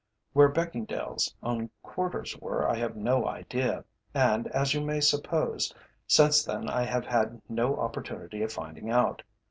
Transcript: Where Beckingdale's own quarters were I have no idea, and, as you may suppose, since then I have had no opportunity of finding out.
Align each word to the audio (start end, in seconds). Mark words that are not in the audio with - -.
Where 0.33 0.49
Beckingdale's 0.51 1.35
own 1.43 1.69
quarters 1.83 2.35
were 2.39 2.67
I 2.67 2.75
have 2.77 2.95
no 2.95 3.27
idea, 3.27 3.85
and, 4.15 4.47
as 4.47 4.73
you 4.73 4.81
may 4.81 4.99
suppose, 4.99 5.71
since 6.07 6.43
then 6.43 6.67
I 6.67 6.81
have 6.85 7.05
had 7.05 7.39
no 7.47 7.79
opportunity 7.79 8.41
of 8.41 8.51
finding 8.51 8.89
out. 8.89 9.21